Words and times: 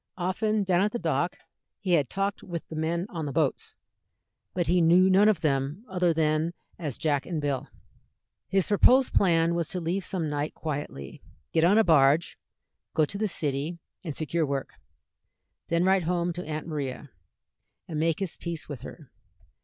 Often 0.17 0.63
down 0.63 0.81
at 0.81 0.93
the 0.93 0.97
dock 0.97 1.37
he 1.79 1.91
had 1.91 2.09
talked 2.09 2.41
with 2.41 2.67
the 2.69 2.75
men 2.75 3.05
on 3.09 3.27
the 3.27 3.31
boats, 3.31 3.75
but 4.55 4.65
he 4.65 4.81
knew 4.81 5.11
none 5.11 5.29
of 5.29 5.41
them 5.41 5.85
other 5.87 6.11
than 6.11 6.53
as 6.79 6.97
Jack 6.97 7.27
and 7.27 7.39
Bill. 7.39 7.67
His 8.47 8.65
proposed 8.69 9.13
plan 9.13 9.53
was 9.53 9.69
to 9.69 9.79
leave 9.79 10.03
some 10.03 10.27
night 10.27 10.55
quietly, 10.55 11.21
get 11.53 11.63
on 11.63 11.77
a 11.77 11.83
barge, 11.83 12.39
go 12.95 13.05
to 13.05 13.17
the 13.19 13.27
city, 13.27 13.77
and 14.03 14.15
secure 14.15 14.43
work; 14.43 14.73
then 15.67 15.83
write 15.83 16.05
home 16.05 16.33
to 16.33 16.47
Aunt 16.47 16.65
Maria, 16.65 17.11
and 17.87 17.99
make 17.99 18.21
his 18.21 18.37
peace 18.37 18.67
with 18.67 18.81
her. 18.81 19.11